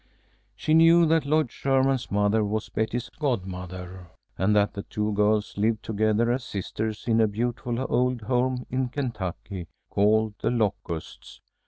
She 0.55 0.73
knew 0.73 1.05
that 1.05 1.27
Lloyd 1.27 1.51
Sherman's 1.51 2.09
mother 2.09 2.43
was 2.43 2.69
Betty's 2.69 3.07
godmother, 3.19 4.07
and 4.35 4.55
that 4.55 4.73
the 4.73 4.81
two 4.81 5.11
girls 5.13 5.55
lived 5.59 5.83
together 5.83 6.31
as 6.31 6.43
sisters 6.43 7.05
in 7.07 7.21
a 7.21 7.27
beautiful 7.27 7.79
old 7.87 8.21
home 8.23 8.65
in 8.71 8.89
Kentucky 8.89 9.67
called 9.91 10.33
"The 10.41 10.49
Locusts." 10.49 11.39